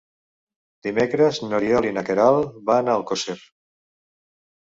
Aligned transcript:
Dimecres 0.87 1.39
n'Oriol 1.49 1.87
i 1.89 1.91
na 1.99 2.03
Queralt 2.07 2.57
van 2.71 2.91
a 2.91 2.97
Alcosser. 3.01 3.37